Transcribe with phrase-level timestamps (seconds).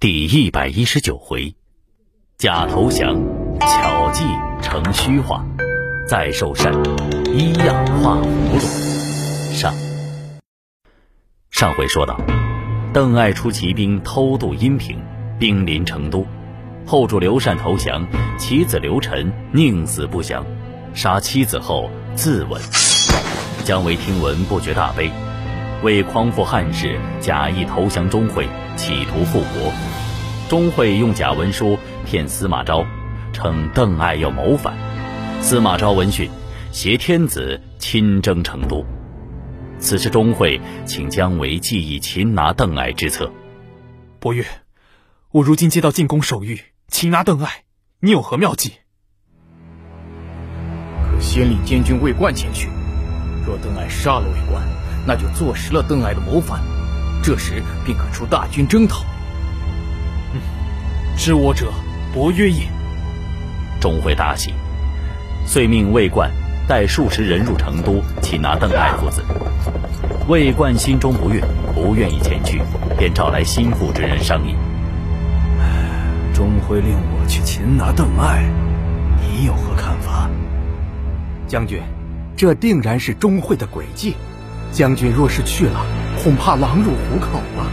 [0.00, 1.54] 第一百一十九回，
[2.38, 3.14] 假投降，
[3.60, 4.24] 巧计
[4.62, 5.44] 成虚话，
[6.08, 6.72] 再受禅，
[7.34, 8.60] 一样画葫芦。
[9.54, 9.74] 上
[11.50, 12.18] 上回说到，
[12.94, 14.98] 邓艾出骑兵偷渡阴平，
[15.38, 16.26] 兵临成都，
[16.86, 18.08] 后主刘禅投降，
[18.38, 20.42] 其子刘晨宁死不降，
[20.94, 22.58] 杀妻子后自刎。
[23.66, 25.12] 姜维听闻，不觉大悲。
[25.82, 29.72] 为匡复汉室，假意投降钟会，企图复国。
[30.48, 32.84] 钟会用假文书骗司马昭，
[33.32, 34.76] 称邓艾要谋反。
[35.40, 36.28] 司马昭闻讯，
[36.70, 38.84] 挟天子亲征成都。
[39.78, 43.32] 此时钟会请姜维计议擒拿邓艾之策。
[44.18, 44.44] 伯乐，
[45.30, 47.64] 我如今接到进宫手谕，擒拿邓艾，
[48.00, 48.74] 你有何妙计？
[51.02, 52.68] 可先令监军魏冠前去。
[53.46, 54.62] 若邓艾杀了魏冠，
[55.10, 56.60] 那就坐实了邓艾的谋反，
[57.20, 59.04] 这时便可出大军征讨。
[60.32, 60.40] 嗯，
[61.16, 61.72] 知我者，
[62.14, 62.68] 伯约也。
[63.80, 64.54] 钟会大喜，
[65.44, 66.30] 遂命魏冠
[66.68, 69.24] 带数十人入成都擒拿邓艾父子。
[70.28, 71.42] 魏冠心中不悦，
[71.74, 72.62] 不愿意前去，
[72.96, 74.54] 便找来心腹之人商议。
[76.32, 78.48] 钟会令我去擒拿邓艾，
[79.20, 80.30] 你有何看法？
[81.48, 81.82] 将军，
[82.36, 84.14] 这定然是钟会的诡计。
[84.72, 85.84] 将军若是去了，
[86.22, 87.66] 恐怕狼入虎口啊！